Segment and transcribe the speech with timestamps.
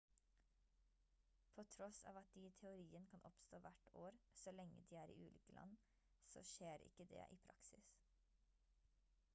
[1.55, 5.13] på tross av at de i teorien kan oppstå hvert år så lenge de er
[5.15, 5.77] i ulike land
[6.33, 7.93] så skjer ikke det i praksis